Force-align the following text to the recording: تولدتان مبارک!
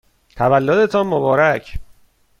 تولدتان 0.37 1.05
مبارک! 1.07 1.79